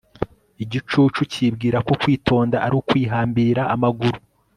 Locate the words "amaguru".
3.75-4.19